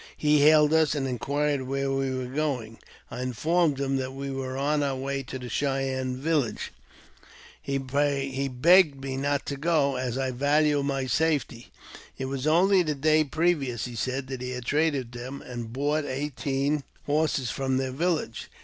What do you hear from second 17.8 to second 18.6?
village.